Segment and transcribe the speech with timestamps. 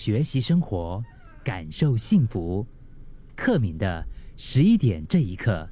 [0.00, 1.04] 学习生活，
[1.44, 2.64] 感受幸福。
[3.36, 4.02] 克敏的
[4.34, 5.68] 十一点这一刻，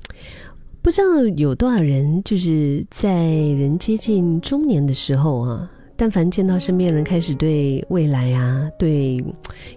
[0.83, 9.25] 不知道有多少人就是在人接近中年的时候啊，但凡见到身边人开始对未来啊，对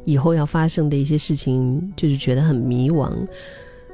[0.03, 3.09] 以后要发生的一些事情，就是觉得很迷惘，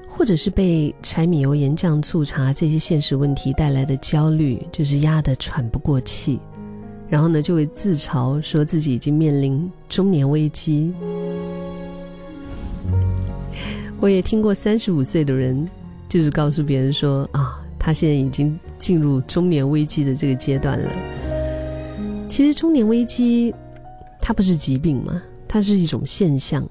[0.08, 6.39] 或者是被柴米油盐酱醋茶这些现实问题带来的焦虑，就是压得喘不过气。
[7.10, 10.94] 然后呢，就会自嘲说自己已经面临中年危机。
[14.00, 15.68] 我也听过三十五岁的人，
[16.10, 20.92] 就是告诉别人说啊，他现在已经进入中年危机的这个阶段了。
[22.29, 23.56] 其实中年危机，
[24.20, 26.68] 它不是疾病嘛，它是一种现象。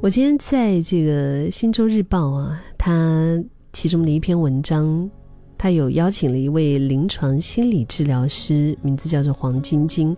[0.00, 3.42] 我今天在这个《新洲日报》啊，它
[3.72, 5.10] 其中的一篇文章。
[5.58, 10.16] 他有邀请了一位临床心理治疗师，名字叫做黄晶晶，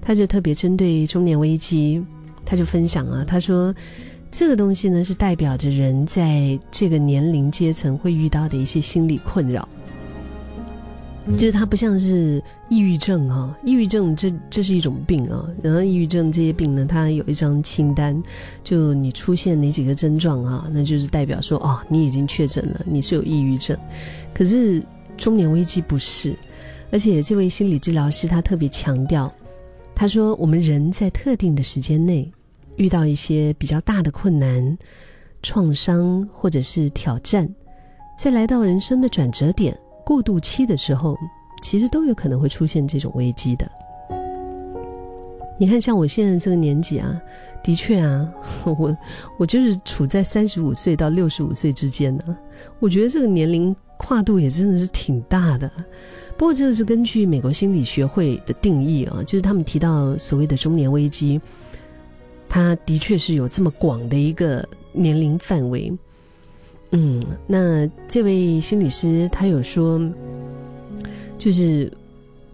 [0.00, 2.00] 他就特别针对中年危机，
[2.46, 3.74] 他就分享啊，他说
[4.30, 9.68] 这个东西呢是代表着人在这个年龄阶层会遇到的一些心理困扰。
[11.36, 18.20] 就是它不像是抑郁症啊，抑郁症这这是一种病啊，然后抑郁症这些病呢，它有一张清单，
[18.64, 23.76] 就你出现哪几个症状啊，那就是代表说哦，你已经确诊了，你是有抑郁症。
[24.32, 24.82] 可是
[25.16, 26.34] 中年危机不是，
[26.90, 29.32] 而且这位心理治疗师他特别强调，
[29.94, 32.30] 他说我们人在特定的时间内
[32.76, 34.78] 遇到一些比较大的困难、
[35.42, 37.48] 创伤或者是挑战，
[38.18, 39.78] 在来到人生的转折点。
[40.08, 41.14] 过渡期的时候，
[41.60, 43.70] 其实都有可能会出现这种危机的。
[45.58, 47.20] 你看，像我现在这个年纪啊，
[47.62, 48.26] 的确啊，
[48.64, 48.96] 我
[49.38, 52.24] 我就是处在三十五岁到六十五岁之间呢。
[52.80, 55.70] 我觉得这个年龄跨度也真的是挺大的。
[56.38, 61.38] 不过，这个是根据美国心理学会的定义啊，就是他们提到所谓的中年危机，
[62.48, 65.92] 它的确是有这么广的一个年龄范围。
[66.90, 70.00] 嗯，那这位心理师他有说，
[71.36, 71.92] 就是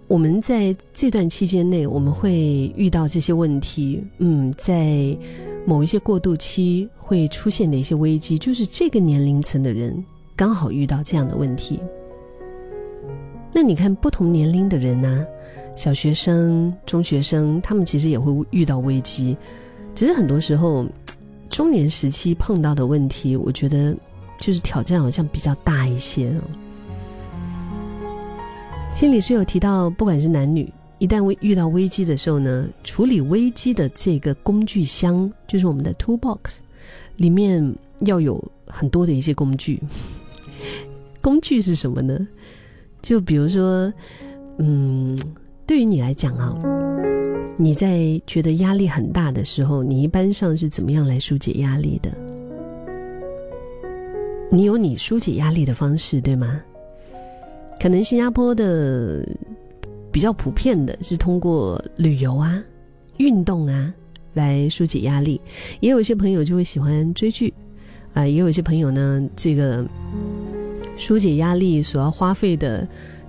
[0.08, 4.02] 我们在这段期间内，我们会遇到这些问题。
[4.18, 5.16] 嗯，在
[5.64, 10.04] 某一些过渡期会出现的一些危机，就是这个年龄层的人
[10.34, 11.78] 刚好遇到这样的问题。
[13.52, 15.24] 那你看，不同年龄的人呢，
[15.76, 19.36] 小学生、中学生，他们其实也会遇到危机，
[19.94, 20.84] 只是很多时候
[21.48, 23.94] 中年时期碰到的问题，我觉得。
[24.38, 26.34] 就是挑战好像比较大一些。
[28.94, 36.60] 心理师有提到，不管是男女，一旦遇到危机的时候呢，处理危机的这个工具箱，就是我们的 tool box，
[37.16, 39.82] 里面要有很多的一些工具。
[41.20, 42.16] 工具是什么呢？
[43.02, 43.92] 就比如说，
[44.58, 45.18] 嗯，
[45.66, 46.54] 对于你来讲啊，
[47.56, 52.10] 你在觉得压力很大的时候，你一般上是怎么样来疏解压力的？
[54.54, 56.62] 你有你疏解压力的方式，对吗？
[57.80, 59.26] 可能新加坡的
[60.12, 62.62] 比较普遍的是通过旅游啊、
[63.16, 63.92] 运动啊
[64.34, 65.40] 来疏解压力，
[65.80, 67.52] 也有一些朋友就会喜欢追剧，
[68.12, 69.84] 啊，也有一些朋友呢，这个
[70.96, 72.86] 疏解压力所要花费的。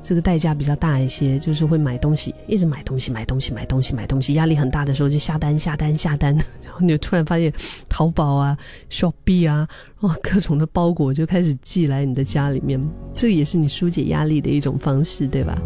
[0.08, 6.32] 这个代价比较大一些，就是会买东西，一直买东西，买东西，买东西，买东西，压力很大的时候就下单，下单，下单，
[6.64, 7.52] 然后你就突然发现，
[7.90, 8.56] 淘宝啊、
[8.92, 9.68] Shopee 啊，
[10.02, 12.80] 哇，各种的包裹就开始寄来你的家里面，
[13.16, 15.60] 这也是你疏解压力的一种方式，对吧？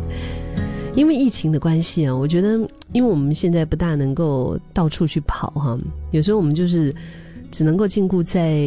[0.95, 2.57] 因为疫情的关系啊，我觉得，
[2.93, 5.77] 因为我们现在不大能够到处去跑哈，
[6.11, 6.95] 有时候我们就是。
[7.51, 8.61] 只能够禁锢在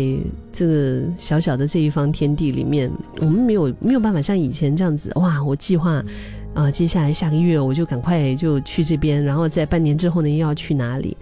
[0.53, 5.43] 这个小小的这一方天地里面，我们没有没有办法像以前这样子哇！
[5.43, 6.05] 我计划
[6.53, 11.17] 啊，接下来下个月我就赶快就去这边，然后在半年之后呢又要去哪里？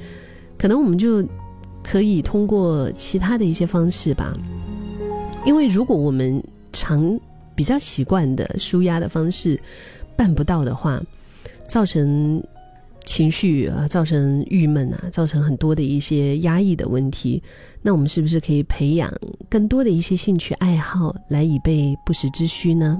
[0.56, 1.22] 可能我们就
[1.82, 4.36] 可以通过其他的一些方式吧。
[5.44, 7.18] 因为如果我们常
[7.54, 9.60] 比较习惯的舒压的方式
[10.16, 11.02] 办不到的话，
[11.68, 12.42] 造成。
[13.10, 17.42] 情绪啊，造成郁闷啊，造成很多的一些压抑的问题。
[17.82, 19.12] 那我们是不是可以培养
[19.48, 22.96] 更多的一些兴趣爱好，来以备不时之需呢？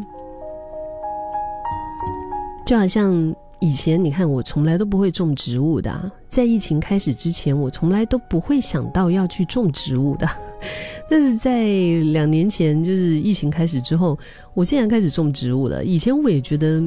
[2.67, 10.29] 就好像以前，你看我从来都不会种植物的，在疫情开始之前，我从来都不会想到要去种植物的。
[11.08, 11.69] 但是在
[12.12, 14.19] 两年前，就是疫情开始之后，
[14.55, 15.84] 我竟然开始种植物了。
[15.84, 16.82] 以前我也觉得。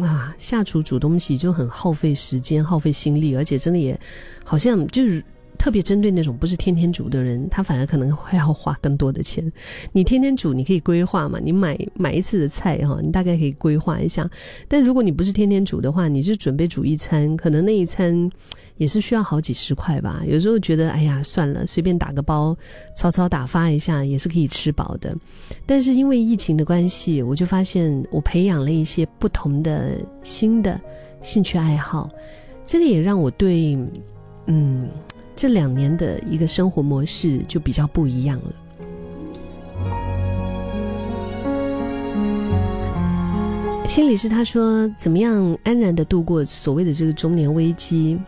[0.00, 3.98] 啊，下厨煮东西就很耗费时间、耗费心力，而且真的也
[4.44, 5.24] 好像就是
[5.58, 9.52] 特别针对那种不是天天煮的人，他反而可能会要花更多的钱。
[9.92, 14.28] 你天天煮，你可以规划嘛，你买买一次的菜哈，你大概可以规划一下。
[14.68, 18.30] 但如果你不是天天煮的话，你就准备煮一餐，可能那一餐
[18.76, 20.22] 也是需要好几十块吧。
[20.26, 22.56] 有时候觉得，哎呀，算了，随便打个包，
[22.96, 25.14] 草草打发一下也是可以吃饱的。
[25.66, 30.80] 但是因为疫情的关系，我就发现我培养了一些不同的新的
[31.20, 32.08] 兴趣爱好，
[32.64, 33.76] 这个也让我对，
[34.46, 34.88] 嗯。
[35.40, 38.52] 这两年的一个生活模式就比较不一样了。
[43.86, 48.18] 心理师他说：“怎么样安然的度过所谓的这个中年危机？”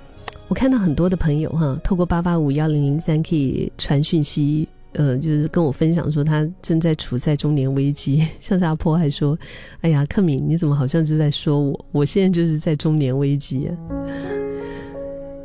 [0.46, 8.24] 我看到很多的朋友哈，透过八八五幺零零三可以传讯息，呃，就是跟我分享说他正在处在中年危机。
[8.38, 9.36] 像阿坡还说
[9.82, 11.84] ：“哎呀，克敏，你怎么好像就在说我？
[11.90, 13.68] 我现在就是在中年危机。”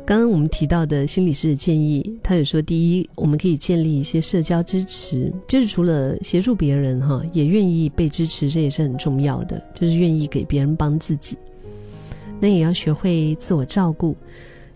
[0.06, 11.36] 刚刚我们提到的心理师的建议，他有说：第一，我们可以建立一些社交支持，就是除了协助别人哈，也愿意被支持，这也是很重要的，就是愿意给别人帮自己。
[12.38, 14.14] 那也要学会自我照顾，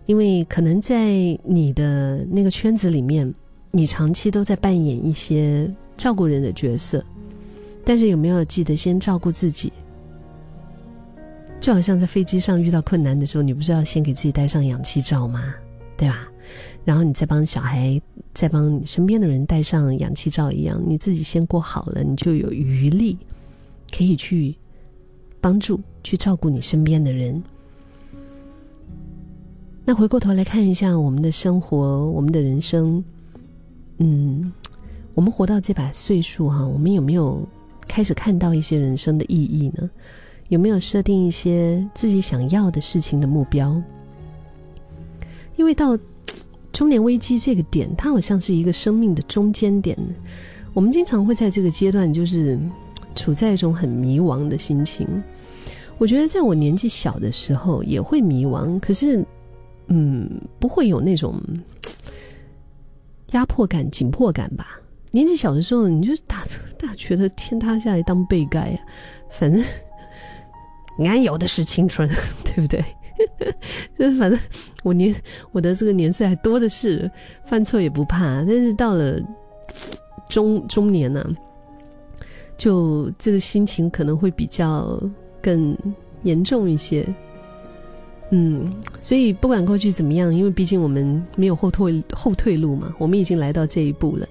[0.06, 1.12] 因为可能在
[1.44, 3.32] 你的那个圈子里面，
[3.70, 7.04] 你长期都在扮演一些照顾人的角色，
[7.84, 9.72] 但是有没有记得先照顾自己？
[11.60, 15.54] 就好像在飞机上遇到困难的时候，你不是要先给自己戴上氧气罩吗？
[15.96, 16.26] 对吧？
[16.84, 18.00] 然后你再帮小孩、
[18.32, 23.16] 再帮你身边的人戴上氧气罩一样，你自己先过好了，你就有余力
[23.94, 24.56] 可以去
[25.40, 27.40] 帮助、去照顾你身边的人。
[29.84, 33.04] 那回过头来看一下我们的生活、我们的人生，
[33.98, 34.50] 嗯，
[35.14, 37.46] 我们活到这把岁数哈，我们有没有
[37.86, 39.90] 开始看到一些人生的意义呢？
[40.50, 43.81] 有没有设定一些自己想要的事情的目标？
[45.55, 45.97] 因为到
[46.73, 49.97] 中年危机这个点，它好像是一个生命的中间点。
[50.75, 52.58] 我们经常会在这个阶段，就是
[53.14, 55.06] 处在一种很迷茫的心情。
[55.99, 59.25] 我觉得在我年纪小的时候也会迷茫，可是，
[59.87, 61.41] 嗯，不会有那种
[63.31, 64.81] 压迫感、紧迫感吧？
[65.12, 66.44] 年纪小的时候，你就大
[66.76, 68.81] 大觉得天塌下来当被盖呀，
[69.31, 69.62] 反正。
[71.06, 72.08] 俺有的是青春，
[72.44, 72.85] 对不对？
[73.99, 74.41] 就是反正
[74.82, 75.14] 我年
[75.52, 77.11] 我的这个年岁还多的是，
[77.44, 78.43] 犯错也不怕。
[78.44, 79.20] 但是到了
[80.29, 81.25] 中中年呢，
[82.56, 84.99] 就这个心情可能会比较
[85.43, 85.76] 更
[86.23, 87.06] 严重一些。
[88.31, 94.26] 嗯，所以不管过去怎么样，因为毕竟我们没有后退后退路嘛，我们已经来到这一步了。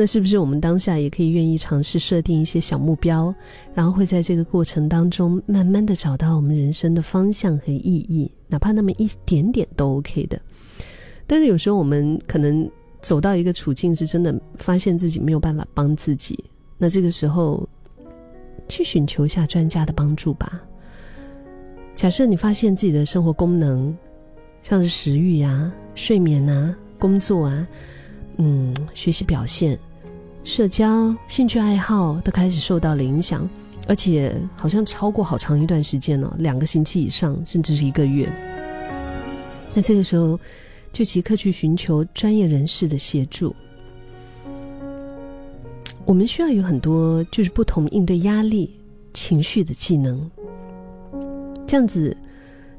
[0.00, 3.34] 那是不是我们当下也可以愿意尝试设定一些小目标，
[3.74, 10.40] 然后会在这个过程当中慢慢的找到我们人生的方向和意义，哪怕那么一点点都 OK 的。
[11.26, 12.66] 但是有时候我们可能
[13.02, 16.42] 走到一个处境，是真的发现自己没有办法帮自己，
[16.78, 17.68] 那这个时候
[18.66, 20.62] 去寻求一下专家的帮助吧。
[21.94, 23.94] 假设你发现自己的生活功能，
[24.62, 27.68] 像是食欲啊、睡眠啊、工作啊，
[28.38, 29.78] 嗯，学习表现。
[30.50, 33.48] 社交、兴趣爱好都开始受到了影响，
[33.86, 38.28] 而且好像超过好长一段时间了，两个星期以上，甚至是一个月。
[39.72, 40.36] 那这个时候，
[40.92, 43.54] 就即刻去寻求专业人士的协助。
[46.04, 48.68] 我们需要有很多就是不同应对压力、
[49.14, 50.28] 情绪的技能，
[51.64, 52.14] 这样子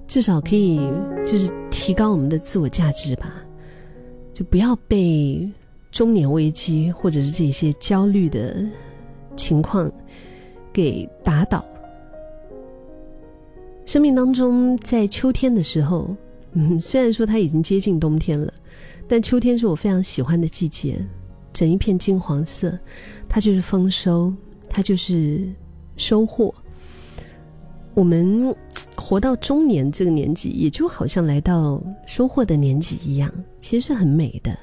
[0.10, 0.78] 至少可以
[1.26, 3.32] 就是提高我们的自我价值吧，
[4.34, 5.50] 就不要被。
[5.92, 8.65] 中年危机，或者是这些焦虑的
[9.36, 9.92] 情况，
[10.72, 11.63] 给打倒。
[13.86, 16.15] 生命当中，在秋天的时候，
[16.54, 18.54] 嗯，虽然说它已经接近冬天了，
[19.08, 21.06] 但秋天是我非常喜欢的季节，
[21.51, 22.77] 整一片金黄色，
[23.27, 24.34] 它就是丰收，
[24.70, 25.46] 它就是
[25.98, 26.54] 收获。
[27.94, 28.56] 我们
[28.96, 34.58] 活到中年这个年纪，也就好像来到收获的年纪一样，其实是很美的。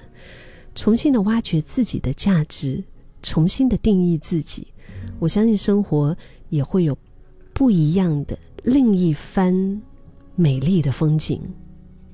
[0.75, 2.83] 重新的挖掘自己的价值，
[3.23, 4.67] 重新的定义自己，
[5.19, 6.17] 我相信生活
[6.51, 6.97] 也会有
[7.53, 9.83] 不一样的另一番
[10.37, 11.41] 美丽的风景。